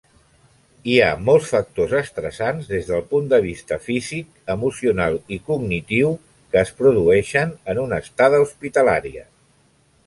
[0.91, 6.65] Hi ha molts factors estressants des del punt de vista físic, emocional i cognitiu que
[6.67, 9.29] es produeixen en una estada hospitalària.